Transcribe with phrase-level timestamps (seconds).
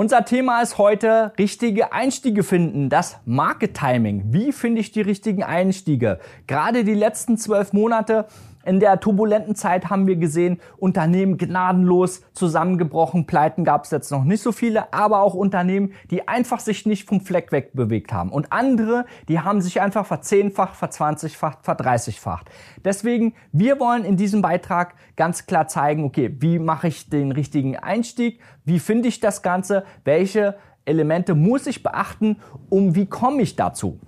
[0.00, 4.22] Unser Thema ist heute richtige Einstiege finden, das Market Timing.
[4.32, 6.20] Wie finde ich die richtigen Einstiege?
[6.46, 8.24] Gerade die letzten zwölf Monate
[8.64, 13.26] in der turbulenten Zeit haben wir gesehen, Unternehmen gnadenlos zusammengebrochen.
[13.26, 17.08] Pleiten gab es jetzt noch nicht so viele, aber auch Unternehmen, die einfach sich nicht
[17.08, 18.30] vom Fleck weg bewegt haben.
[18.30, 22.50] Und andere, die haben sich einfach verzehnfacht, verzwanzigfacht, verdreißigfacht.
[22.84, 27.76] Deswegen, wir wollen in diesem Beitrag ganz klar zeigen, okay, wie mache ich den richtigen
[27.76, 28.40] Einstieg?
[28.64, 29.84] Wie finde ich das Ganze?
[30.04, 32.36] Welche Elemente muss ich beachten?
[32.68, 33.98] Um wie komme ich dazu?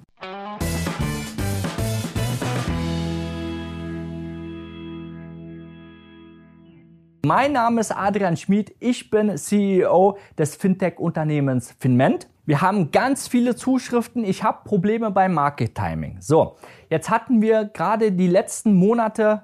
[7.25, 12.27] Mein Name ist Adrian Schmid, ich bin CEO des Fintech-Unternehmens Finment.
[12.47, 16.17] Wir haben ganz viele Zuschriften, ich habe Probleme beim Market Timing.
[16.19, 16.57] So,
[16.91, 19.43] jetzt hatten wir gerade die letzten Monate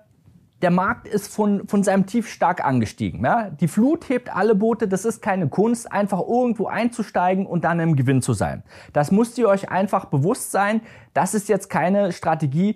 [0.61, 3.25] der Markt ist von, von seinem Tief stark angestiegen.
[3.25, 3.49] Ja?
[3.49, 7.95] Die Flut hebt alle Boote, das ist keine Kunst, einfach irgendwo einzusteigen und dann im
[7.95, 8.65] Gewinn zu sein.
[8.93, 10.81] Das müsst ihr euch einfach bewusst sein.
[11.15, 12.75] Das ist jetzt keine Strategie,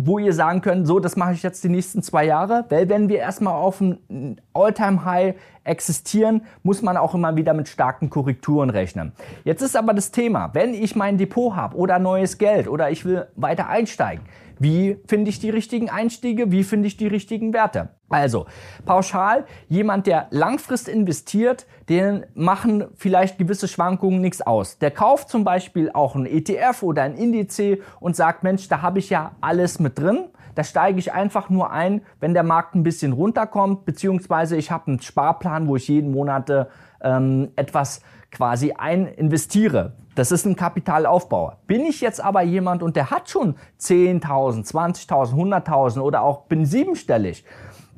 [0.00, 2.64] wo ihr sagen könnt, so, das mache ich jetzt die nächsten zwei Jahre.
[2.68, 5.34] Weil wenn wir erstmal auf ein All-Time-High
[5.68, 9.12] existieren, muss man auch immer wieder mit starken Korrekturen rechnen.
[9.44, 13.04] Jetzt ist aber das Thema, wenn ich mein Depot habe oder neues Geld oder ich
[13.04, 14.24] will weiter einsteigen,
[14.58, 16.50] wie finde ich die richtigen Einstiege?
[16.50, 17.90] Wie finde ich die richtigen Werte?
[18.08, 18.46] Also,
[18.86, 24.78] pauschal, jemand, der langfristig investiert, den machen vielleicht gewisse Schwankungen nichts aus.
[24.78, 27.60] Der kauft zum Beispiel auch ein ETF oder ein Indiz
[28.00, 30.28] und sagt, Mensch, da habe ich ja alles mit drin.
[30.58, 34.88] Da steige ich einfach nur ein, wenn der Markt ein bisschen runterkommt, beziehungsweise ich habe
[34.88, 36.50] einen Sparplan, wo ich jeden Monat
[37.00, 39.92] ähm, etwas quasi ein investiere.
[40.16, 41.58] Das ist ein Kapitalaufbauer.
[41.68, 46.66] Bin ich jetzt aber jemand und der hat schon 10.000, 20.000, 100.000 oder auch bin
[46.66, 47.44] siebenstellig,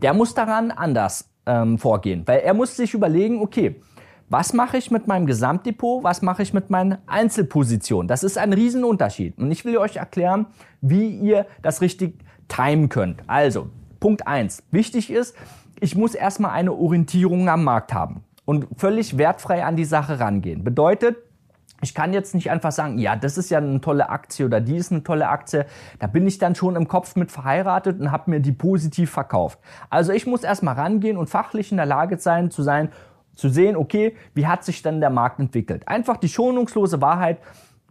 [0.02, 3.80] der muss daran anders ähm, vorgehen, weil er muss sich überlegen, okay,
[4.28, 8.06] was mache ich mit meinem Gesamtdepot, was mache ich mit meinen Einzelpositionen.
[8.06, 9.38] Das ist ein Riesenunterschied.
[9.38, 10.46] Und ich will euch erklären,
[10.82, 13.22] wie ihr das richtig timen könnt.
[13.26, 15.34] Also, Punkt eins: Wichtig ist,
[15.80, 20.62] ich muss erstmal eine Orientierung am Markt haben und völlig wertfrei an die Sache rangehen.
[20.62, 21.16] Bedeutet,
[21.82, 24.76] ich kann jetzt nicht einfach sagen, ja, das ist ja eine tolle Aktie oder die
[24.76, 25.64] ist eine tolle Aktie.
[25.98, 29.58] Da bin ich dann schon im Kopf mit verheiratet und habe mir die positiv verkauft.
[29.88, 32.90] Also ich muss erstmal rangehen und fachlich in der Lage sein, zu sein,
[33.34, 35.88] zu sehen, okay, wie hat sich denn der Markt entwickelt?
[35.88, 37.38] Einfach die schonungslose Wahrheit.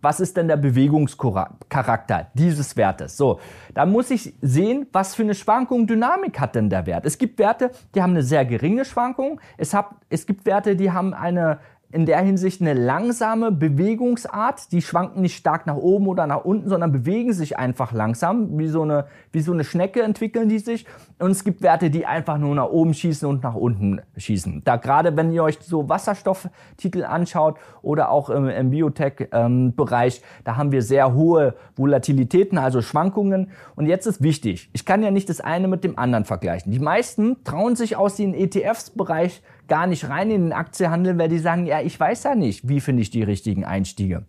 [0.02, 3.18] Was ist denn der Bewegungscharakter dieses Wertes?
[3.18, 3.40] So,
[3.74, 7.06] da muss ich sehen, was für eine Schwankung, Dynamik hat denn der Wert.
[7.06, 9.42] Es gibt Werte, die haben eine sehr geringe Schwankung.
[9.58, 11.60] Es, hab, es gibt Werte, die haben eine
[11.92, 14.72] in der Hinsicht eine langsame Bewegungsart.
[14.72, 18.60] Die schwanken nicht stark nach oben oder nach unten, sondern bewegen sich einfach langsam.
[18.60, 20.86] Wie so eine, wie so eine Schnecke entwickeln die sich.
[21.18, 24.62] Und es gibt Werte, die einfach nur nach oben schießen und nach unten schießen.
[24.66, 30.58] Da gerade, wenn ihr euch so Wasserstofftitel anschaut oder auch im, im Biotech-Bereich, ähm, da
[30.58, 33.50] haben wir sehr hohe Volatilitäten, also Schwankungen.
[33.76, 36.72] Und jetzt ist wichtig, ich kann ja nicht das eine mit dem anderen vergleichen.
[36.72, 41.40] Die meisten trauen sich aus dem ETFs-Bereich gar nicht rein in den Aktienhandel, weil die
[41.40, 44.26] sagen, ja, ich weiß ja nicht, wie finde ich die richtigen Einstiege.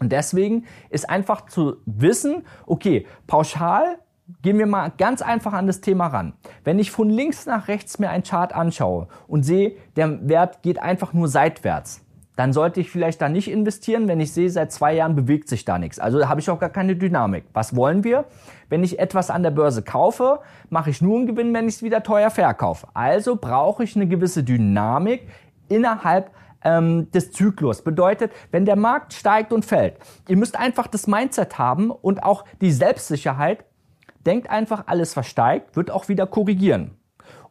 [0.00, 3.98] Und deswegen ist einfach zu wissen, okay, pauschal
[4.42, 6.34] gehen wir mal ganz einfach an das Thema ran.
[6.64, 10.80] Wenn ich von links nach rechts mir einen Chart anschaue und sehe, der Wert geht
[10.82, 12.04] einfach nur seitwärts,
[12.42, 15.64] dann sollte ich vielleicht da nicht investieren, wenn ich sehe, seit zwei Jahren bewegt sich
[15.64, 16.00] da nichts.
[16.00, 17.44] Also habe ich auch gar keine Dynamik.
[17.52, 18.24] Was wollen wir?
[18.68, 21.82] Wenn ich etwas an der Börse kaufe, mache ich nur einen Gewinn, wenn ich es
[21.84, 22.88] wieder teuer verkaufe.
[22.94, 25.28] Also brauche ich eine gewisse Dynamik
[25.68, 26.32] innerhalb
[26.64, 27.82] ähm, des Zyklus.
[27.82, 29.94] Bedeutet, wenn der Markt steigt und fällt,
[30.26, 33.64] ihr müsst einfach das Mindset haben und auch die Selbstsicherheit.
[34.26, 36.96] Denkt einfach, alles versteigt, wird auch wieder korrigieren.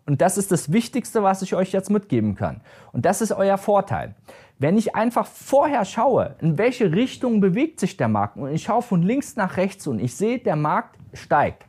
[0.06, 2.62] Und das ist das Wichtigste, was ich euch jetzt mitgeben kann.
[2.92, 4.16] Und das ist euer Vorteil.
[4.58, 8.82] Wenn ich einfach vorher schaue, in welche Richtung bewegt sich der Markt und ich schaue
[8.82, 11.66] von links nach rechts und ich sehe, der Markt steigt,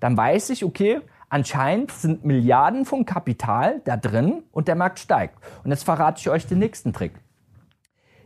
[0.00, 5.38] dann weiß ich, okay, anscheinend sind Milliarden von Kapital da drin und der Markt steigt.
[5.64, 7.12] Und jetzt verrate ich euch den nächsten Trick.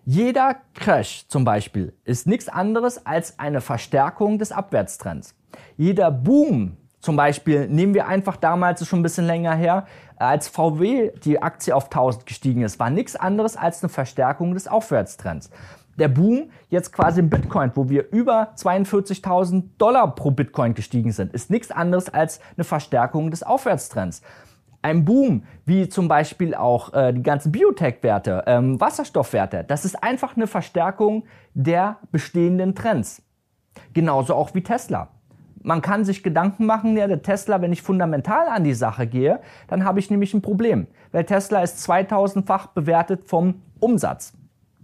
[0.05, 5.35] Jeder Crash zum Beispiel ist nichts anderes als eine Verstärkung des Abwärtstrends.
[5.77, 9.87] Jeder Boom zum Beispiel nehmen wir einfach damals, ist schon ein bisschen länger her,
[10.17, 14.69] als VW die Aktie auf 1000 gestiegen ist, war nichts anderes als eine Verstärkung des
[14.69, 15.51] Aufwärtstrends.
[15.99, 21.33] Der Boom jetzt quasi im Bitcoin, wo wir über 42.000 Dollar pro Bitcoin gestiegen sind,
[21.33, 24.23] ist nichts anderes als eine Verstärkung des Aufwärtstrends.
[24.83, 30.37] Ein Boom, wie zum Beispiel auch äh, die ganzen Biotech-Werte, ähm, Wasserstoffwerte, das ist einfach
[30.37, 33.23] eine Verstärkung der bestehenden Trends.
[33.93, 35.09] Genauso auch wie Tesla.
[35.63, 39.41] Man kann sich Gedanken machen, ja, der Tesla, wenn ich fundamental an die Sache gehe,
[39.69, 40.87] dann habe ich nämlich ein Problem.
[41.13, 44.33] Weil Tesla ist 2000-fach bewertet vom Umsatz.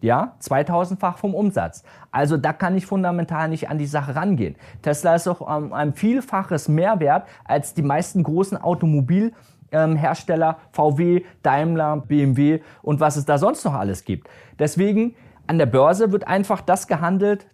[0.02, 1.82] Ja, 2000-fach vom Umsatz.
[2.10, 4.56] Also da kann ich fundamental nicht an die Sache rangehen.
[4.82, 12.60] Tesla ist auch um, ein Vielfaches Mehrwert als die meisten großen Automobilhersteller, VW, Daimler, BMW
[12.82, 14.28] und was es da sonst noch alles gibt.
[14.58, 15.14] Deswegen
[15.46, 17.46] an der Börse wird einfach das gehandelt,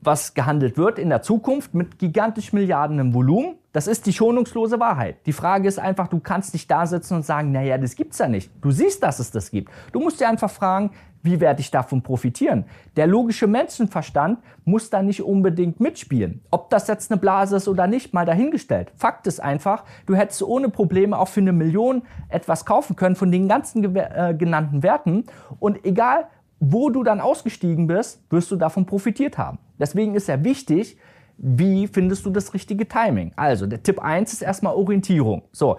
[0.00, 3.56] was gehandelt wird in der Zukunft mit gigantisch Milliarden im Volumen.
[3.72, 5.26] Das ist die schonungslose Wahrheit.
[5.26, 8.28] Die Frage ist einfach, du kannst nicht da sitzen und sagen, naja, das gibt's ja
[8.28, 8.50] nicht.
[8.60, 9.70] Du siehst, dass es das gibt.
[9.92, 10.90] Du musst dir einfach fragen,
[11.22, 12.64] wie werde ich davon profitieren?
[12.96, 16.42] Der logische Menschenverstand muss da nicht unbedingt mitspielen.
[16.50, 18.92] Ob das jetzt eine Blase ist oder nicht, mal dahingestellt.
[18.96, 23.32] Fakt ist einfach, du hättest ohne Probleme auch für eine Million etwas kaufen können von
[23.32, 25.24] den ganzen äh, genannten Werten.
[25.58, 26.28] Und egal,
[26.60, 29.58] wo du dann ausgestiegen bist, wirst du davon profitiert haben.
[29.78, 30.96] Deswegen ist ja wichtig,
[31.36, 33.32] wie findest du das richtige Timing?
[33.36, 35.42] Also, der Tipp 1 ist erstmal Orientierung.
[35.52, 35.78] So,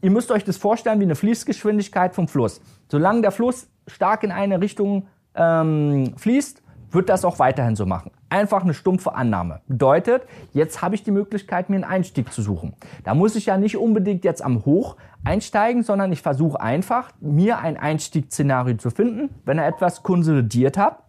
[0.00, 2.60] ihr müsst euch das vorstellen wie eine Fließgeschwindigkeit vom Fluss.
[2.88, 6.62] Solange der Fluss stark in eine Richtung ähm, fließt,
[6.92, 8.11] wird das auch weiterhin so machen.
[8.32, 9.60] Einfach eine stumpfe Annahme.
[9.68, 10.22] Bedeutet,
[10.54, 12.72] jetzt habe ich die Möglichkeit, mir einen Einstieg zu suchen.
[13.04, 17.58] Da muss ich ja nicht unbedingt jetzt am Hoch einsteigen, sondern ich versuche einfach, mir
[17.58, 21.02] ein Einstiegsszenario zu finden, wenn er etwas konsolidiert hat,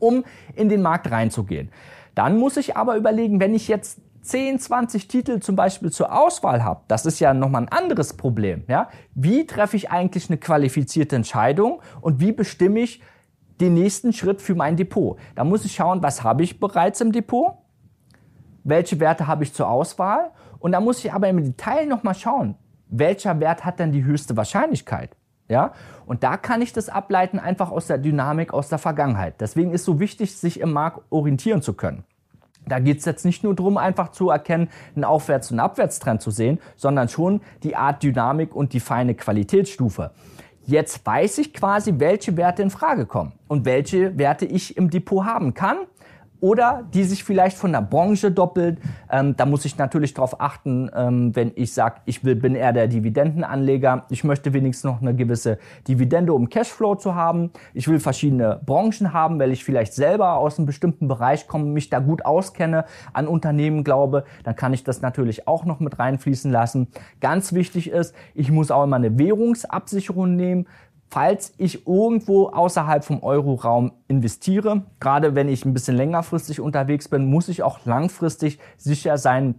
[0.00, 0.24] um
[0.56, 1.70] in den Markt reinzugehen.
[2.16, 6.64] Dann muss ich aber überlegen, wenn ich jetzt 10, 20 Titel zum Beispiel zur Auswahl
[6.64, 8.64] habe, das ist ja nochmal ein anderes Problem.
[8.66, 8.88] Ja?
[9.14, 13.02] Wie treffe ich eigentlich eine qualifizierte Entscheidung und wie bestimme ich
[13.60, 15.18] den nächsten Schritt für mein Depot?
[15.34, 17.54] Da muss ich schauen, was habe ich bereits im Depot?
[18.64, 20.30] Welche Werte habe ich zur Auswahl?
[20.58, 22.56] Und da muss ich aber im Detail nochmal schauen,
[22.88, 25.16] welcher Wert hat denn die höchste Wahrscheinlichkeit?
[25.48, 25.74] Ja,
[26.06, 29.40] und da kann ich das ableiten einfach aus der Dynamik aus der Vergangenheit.
[29.40, 32.02] Deswegen ist so wichtig, sich im Markt orientieren zu können.
[32.66, 36.32] Da geht es jetzt nicht nur darum, einfach zu erkennen, einen Aufwärts- und Abwärtstrend zu
[36.32, 40.10] sehen, sondern schon die Art Dynamik und die feine Qualitätsstufe.
[40.66, 45.24] Jetzt weiß ich quasi, welche Werte in Frage kommen und welche Werte ich im Depot
[45.24, 45.78] haben kann
[46.46, 48.78] oder die sich vielleicht von der Branche doppelt.
[49.10, 52.72] Ähm, da muss ich natürlich darauf achten, ähm, wenn ich sage, ich will, bin eher
[52.72, 54.04] der Dividendenanleger.
[54.10, 55.58] Ich möchte wenigstens noch eine gewisse
[55.88, 57.50] Dividende, um Cashflow zu haben.
[57.74, 61.90] Ich will verschiedene Branchen haben, weil ich vielleicht selber aus einem bestimmten Bereich komme, mich
[61.90, 64.22] da gut auskenne, an Unternehmen glaube.
[64.44, 66.86] Dann kann ich das natürlich auch noch mit reinfließen lassen.
[67.20, 70.68] Ganz wichtig ist, ich muss auch immer eine Währungsabsicherung nehmen
[71.08, 77.26] falls ich irgendwo außerhalb vom Euroraum investiere, gerade wenn ich ein bisschen längerfristig unterwegs bin,
[77.26, 79.56] muss ich auch langfristig sicher sein,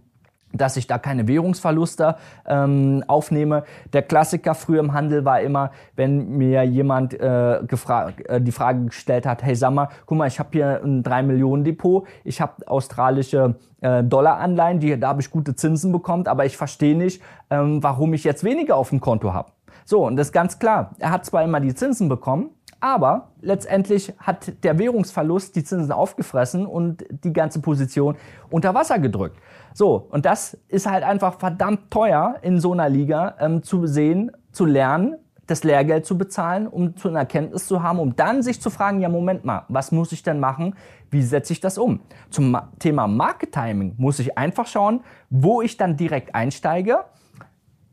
[0.52, 2.16] dass ich da keine Währungsverluste
[2.46, 3.64] ähm, aufnehme.
[3.92, 9.26] Der Klassiker früher im Handel war immer, wenn mir jemand äh, äh, die Frage gestellt
[9.26, 12.66] hat, hey sag mal, guck mal, ich habe hier ein 3 Millionen Depot, ich habe
[12.66, 17.82] australische äh, Dollaranleihen, die, da habe ich gute Zinsen bekommen, aber ich verstehe nicht, ähm,
[17.82, 19.52] warum ich jetzt weniger auf dem Konto habe.
[19.88, 20.90] So, und das ist ganz klar.
[20.98, 26.66] Er hat zwar immer die Zinsen bekommen, aber letztendlich hat der Währungsverlust die Zinsen aufgefressen
[26.66, 28.14] und die ganze Position
[28.50, 29.38] unter Wasser gedrückt.
[29.72, 34.30] So, und das ist halt einfach verdammt teuer in so einer Liga ähm, zu sehen,
[34.52, 38.60] zu lernen, das Lehrgeld zu bezahlen, um zu einer Erkenntnis zu haben, um dann sich
[38.60, 40.74] zu fragen, ja Moment mal, was muss ich denn machen?
[41.10, 42.00] Wie setze ich das um?
[42.28, 45.00] Zum Thema Market Timing muss ich einfach schauen,
[45.30, 47.06] wo ich dann direkt einsteige.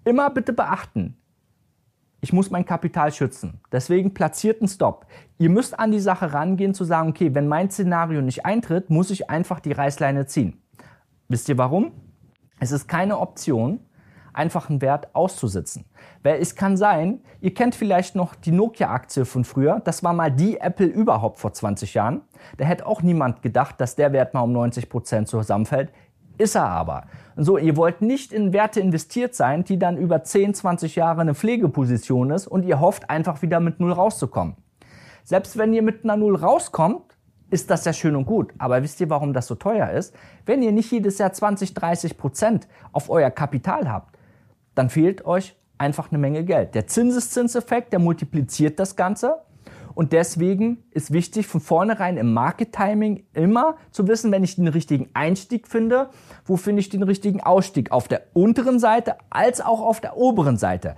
[0.04, 1.16] Immer bitte beachten,
[2.26, 3.62] ich muss mein Kapital schützen.
[3.72, 5.06] Deswegen platziert einen Stop.
[5.38, 9.12] Ihr müsst an die Sache rangehen zu sagen, okay, wenn mein Szenario nicht eintritt, muss
[9.12, 10.60] ich einfach die Reißleine ziehen.
[11.28, 11.92] Wisst ihr warum?
[12.60, 13.80] Es ist keine Option,
[14.34, 15.86] einfach einen Wert auszusitzen.
[16.24, 19.80] Weil es kann sein, ihr kennt vielleicht noch die Nokia-Aktie von früher.
[19.86, 22.22] Das war mal die Apple überhaupt vor 20 Jahren.
[22.58, 25.92] Da hätte auch niemand gedacht, dass der Wert mal um 90 Prozent zusammenfällt.
[26.38, 27.06] Ist er aber.
[27.38, 31.36] So, ihr wollt nicht in Werte investiert sein, die dann über 10, 20 Jahre eine
[31.36, 34.56] Pflegeposition ist und ihr hofft einfach wieder mit Null rauszukommen.
[35.24, 37.16] Selbst wenn ihr mit einer Null rauskommt,
[37.50, 38.54] ist das ja schön und gut.
[38.58, 40.16] Aber wisst ihr, warum das so teuer ist?
[40.46, 44.18] Wenn ihr nicht jedes Jahr 20, 30 Prozent auf euer Kapital habt,
[44.76, 46.76] dann fehlt euch einfach eine Menge Geld.
[46.76, 49.42] Der Zinseszinseffekt, der multipliziert das Ganze
[49.96, 54.68] und deswegen ist wichtig, von vornherein im Market Timing immer zu wissen, wenn ich den
[54.68, 56.10] richtigen Einstieg finde,
[56.44, 57.92] wo finde ich den richtigen Ausstieg?
[57.92, 60.96] Auf der unteren Seite als auch auf der oberen Seite.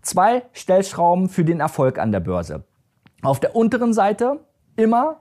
[0.00, 2.64] Zwei Stellschrauben für den Erfolg an der Börse.
[3.22, 4.40] Auf der unteren Seite
[4.74, 5.20] immer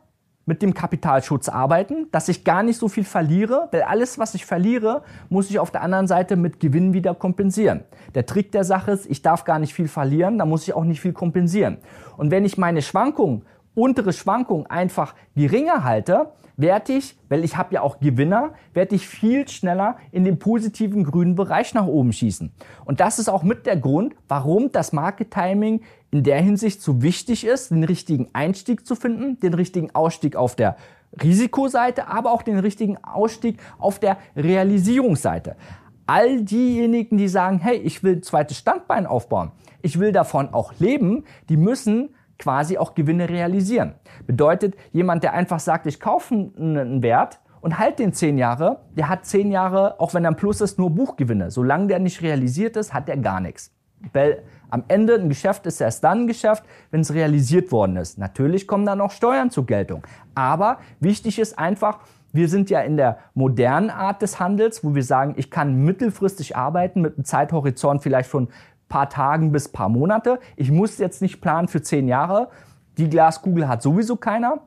[0.50, 4.48] mit dem Kapitalschutz arbeiten, dass ich gar nicht so viel verliere, weil alles, was ich
[4.48, 7.84] verliere, muss ich auf der anderen Seite mit Gewinn wieder kompensieren.
[8.16, 10.86] Der Trick der Sache ist, ich darf gar nicht viel verlieren, da muss ich auch
[10.86, 11.78] nicht viel kompensieren.
[12.18, 13.44] Und wenn ich meine Schwankungen
[13.80, 19.08] untere Schwankungen einfach geringer halte, werde ich, weil ich habe ja auch Gewinner, werde ich
[19.08, 22.52] viel schneller in den positiven grünen Bereich nach oben schießen.
[22.84, 25.82] Und das ist auch mit der Grund, warum das Market Timing
[26.12, 30.56] in der Hinsicht so wichtig ist, den richtigen Einstieg zu finden, den richtigen Ausstieg auf
[30.56, 30.76] der
[31.24, 35.56] Risikoseite, aber auch den richtigen Ausstieg auf der Realisierungsseite.
[36.08, 40.74] All diejenigen, die sagen, hey, ich will ein zweites Standbein aufbauen, ich will davon auch
[40.80, 43.94] leben, die müssen quasi auch Gewinne realisieren.
[44.26, 49.10] Bedeutet, jemand, der einfach sagt, ich kaufe einen Wert und halt den zehn Jahre, der
[49.10, 51.52] hat zehn Jahre, auch wenn er ein Plus ist, nur Buchgewinne.
[51.52, 53.72] Solange der nicht realisiert ist, hat er gar nichts.
[54.14, 58.18] Weil am Ende ein Geschäft ist erst dann ein Geschäft, wenn es realisiert worden ist.
[58.18, 60.04] Natürlich kommen dann auch Steuern zur Geltung.
[60.36, 62.00] Aber wichtig ist einfach,
[62.32, 66.56] wir sind ja in der modernen Art des Handels, wo wir sagen, ich kann mittelfristig
[66.56, 68.50] arbeiten mit einem Zeithorizont vielleicht von
[68.90, 70.40] paar Tagen bis paar Monate.
[70.56, 72.50] Ich muss jetzt nicht planen für zehn Jahre.
[72.98, 74.60] Die Glaskugel hat sowieso keiner.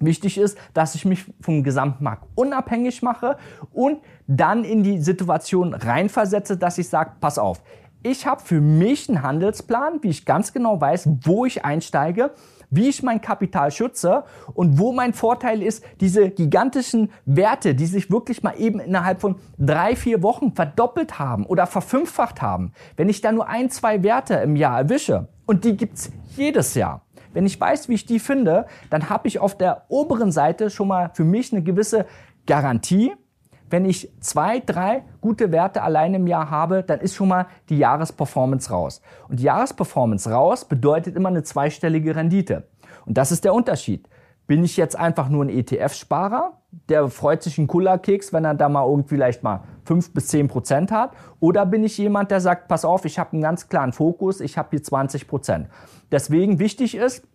[0.00, 3.36] Wichtig ist, dass ich mich vom Gesamtmarkt unabhängig mache
[3.72, 7.62] und dann in die Situation reinversetze, dass ich sage, pass auf,
[8.02, 12.30] ich habe für mich einen Handelsplan, wie ich ganz genau weiß, wo ich einsteige,
[12.70, 14.24] wie ich mein Kapital schütze
[14.54, 19.36] und wo mein Vorteil ist, diese gigantischen Werte, die sich wirklich mal eben innerhalb von
[19.58, 22.72] drei, vier Wochen verdoppelt haben oder verfünffacht haben.
[22.96, 27.02] Wenn ich da nur ein, zwei Werte im Jahr erwische und die gibt's jedes Jahr.
[27.32, 30.88] Wenn ich weiß, wie ich die finde, dann habe ich auf der oberen Seite schon
[30.88, 32.06] mal für mich eine gewisse
[32.46, 33.12] Garantie,
[33.70, 37.78] wenn ich zwei, drei gute Werte allein im Jahr habe, dann ist schon mal die
[37.78, 39.00] Jahresperformance raus.
[39.28, 42.64] Und die Jahresperformance raus bedeutet immer eine zweistellige Rendite.
[43.06, 44.08] Und das ist der Unterschied.
[44.46, 46.58] Bin ich jetzt einfach nur ein ETF-Sparer,
[46.88, 50.48] der freut sich einen Kullerkeks, wenn er da mal irgendwie vielleicht mal fünf bis zehn
[50.48, 51.12] Prozent hat?
[51.38, 54.58] Oder bin ich jemand, der sagt, pass auf, ich habe einen ganz klaren Fokus, ich
[54.58, 55.68] habe hier 20 Prozent.
[56.10, 57.26] Deswegen wichtig ist,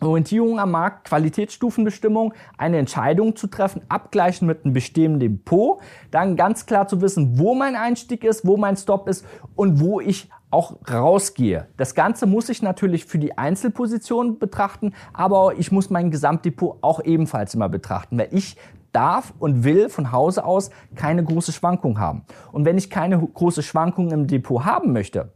[0.00, 6.66] Orientierung am Markt, Qualitätsstufenbestimmung, eine Entscheidung zu treffen, abgleichen mit einem bestehenden Depot, dann ganz
[6.66, 9.24] klar zu wissen, wo mein Einstieg ist, wo mein Stop ist
[9.54, 11.68] und wo ich auch rausgehe.
[11.76, 17.02] Das Ganze muss ich natürlich für die Einzelposition betrachten, aber ich muss mein Gesamtdepot auch
[17.02, 18.56] ebenfalls immer betrachten, weil ich
[18.92, 22.24] darf und will von Hause aus keine große Schwankung haben.
[22.52, 25.32] Und wenn ich keine große Schwankung im Depot haben möchte,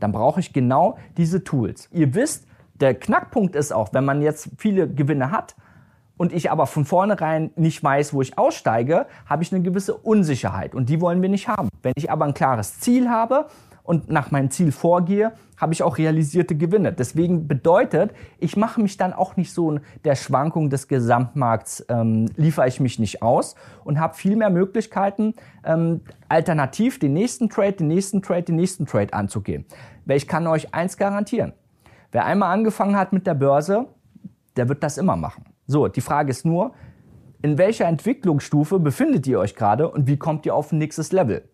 [0.00, 1.88] dann brauche ich genau diese Tools.
[1.92, 2.46] Ihr wisst,
[2.80, 5.54] der Knackpunkt ist auch, wenn man jetzt viele Gewinne hat
[6.16, 10.74] und ich aber von vornherein nicht weiß, wo ich aussteige, habe ich eine gewisse Unsicherheit
[10.74, 11.68] und die wollen wir nicht haben.
[11.82, 13.46] Wenn ich aber ein klares Ziel habe
[13.82, 16.92] und nach meinem Ziel vorgehe, habe ich auch realisierte Gewinne.
[16.92, 22.68] Deswegen bedeutet, ich mache mich dann auch nicht so der Schwankung des Gesamtmarkts, ähm, liefere
[22.68, 25.34] ich mich nicht aus und habe viel mehr Möglichkeiten,
[25.64, 29.66] ähm, alternativ den nächsten Trade, den nächsten Trade, den nächsten Trade anzugehen.
[30.06, 31.52] Weil ich kann euch eins garantieren.
[32.12, 33.86] Wer einmal angefangen hat mit der Börse,
[34.56, 35.44] der wird das immer machen.
[35.66, 36.72] So, die Frage ist nur,
[37.42, 41.48] in welcher Entwicklungsstufe befindet ihr euch gerade und wie kommt ihr auf ein nächstes Level?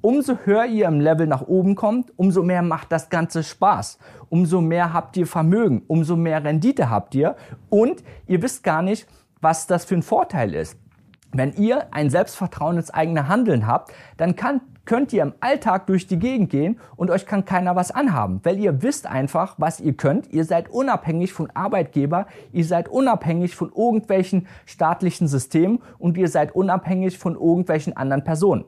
[0.00, 3.98] Umso höher ihr im Level nach oben kommt, umso mehr macht das Ganze Spaß.
[4.28, 7.34] Umso mehr habt ihr Vermögen, umso mehr Rendite habt ihr
[7.68, 9.08] und ihr wisst gar nicht,
[9.40, 10.78] was das für ein Vorteil ist.
[11.32, 16.06] Wenn ihr ein Selbstvertrauen ins eigene Handeln habt, dann kann, könnt ihr im Alltag durch
[16.06, 19.92] die Gegend gehen und euch kann keiner was anhaben, weil ihr wisst einfach, was ihr
[19.92, 20.32] könnt.
[20.32, 26.54] Ihr seid unabhängig von Arbeitgeber, ihr seid unabhängig von irgendwelchen staatlichen Systemen und ihr seid
[26.54, 28.64] unabhängig von irgendwelchen anderen Personen.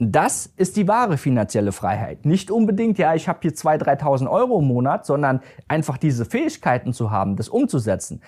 [0.00, 2.24] Das ist die wahre finanzielle Freiheit.
[2.24, 6.92] Nicht unbedingt, ja, ich habe hier 2.000, 3.000 Euro im Monat, sondern einfach diese Fähigkeiten
[6.92, 8.20] zu haben, das umzusetzen.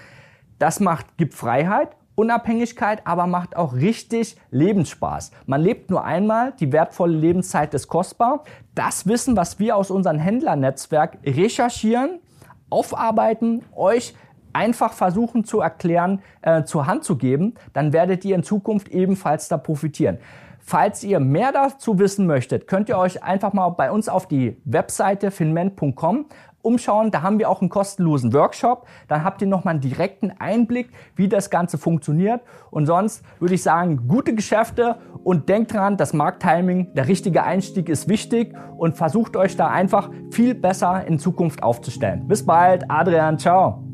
[0.58, 5.31] Das macht, gibt Freiheit Unabhängigkeit, aber macht auch richtig Lebensspaß.
[5.47, 8.45] Man lebt nur einmal, die wertvolle Lebenszeit ist kostbar.
[8.75, 12.21] Das Wissen, was wir aus unserem Händlernetzwerk recherchieren,
[12.69, 14.14] aufarbeiten, euch
[14.52, 19.49] einfach versuchen zu erklären, äh, zur Hand zu geben, dann werdet ihr in Zukunft ebenfalls
[19.49, 20.19] da profitieren.
[20.64, 24.57] Falls ihr mehr dazu wissen möchtet, könnt ihr euch einfach mal bei uns auf die
[24.64, 26.26] Webseite finment.com
[26.62, 27.11] umschauen.
[27.11, 28.87] Da haben wir auch einen kostenlosen Workshop.
[29.09, 32.40] Dann habt ihr nochmal einen direkten Einblick, wie das Ganze funktioniert.
[32.71, 37.88] Und sonst würde ich sagen, gute Geschäfte und denkt dran, das Markttiming, der richtige Einstieg
[37.88, 42.26] ist wichtig und versucht euch da einfach viel besser in Zukunft aufzustellen.
[42.26, 43.91] Bis bald, Adrian, ciao.